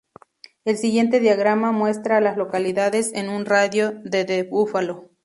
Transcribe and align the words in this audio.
El 0.65 0.79
siguiente 0.79 1.19
diagrama 1.19 1.71
muestra 1.71 2.17
a 2.17 2.21
las 2.21 2.35
localidades 2.35 3.13
en 3.13 3.29
un 3.29 3.45
radio 3.45 3.91
de 4.03 4.25
de 4.25 4.41
Buffalo. 4.41 5.11